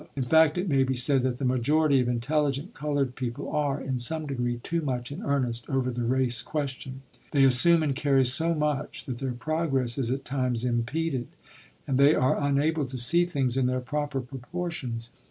In 0.15 0.23
fact, 0.25 0.57
it 0.57 0.67
may 0.67 0.83
be 0.83 0.95
said 0.95 1.21
that 1.21 1.37
the 1.37 1.45
majority 1.45 1.99
of 1.99 2.07
intelligent 2.07 2.73
colored 2.73 3.15
people 3.15 3.51
are, 3.51 3.79
in 3.79 3.99
some 3.99 4.25
degree, 4.25 4.57
too 4.63 4.81
much 4.81 5.11
in 5.11 5.21
earnest 5.21 5.69
over 5.69 5.91
the 5.91 6.01
race 6.05 6.41
question. 6.41 7.03
They 7.33 7.43
assume 7.43 7.83
and 7.83 7.95
carry 7.95 8.25
so 8.25 8.55
much 8.55 9.05
that 9.05 9.19
their 9.19 9.33
progress 9.33 9.99
is 9.99 10.09
at 10.09 10.25
times 10.25 10.65
impeded 10.65 11.27
and 11.85 11.99
they 11.99 12.15
are 12.15 12.41
unable 12.41 12.87
to 12.87 12.97
see 12.97 13.27
things 13.27 13.55
in 13.55 13.67
their 13.67 13.79
proper 13.79 14.21
proportions. 14.21 15.11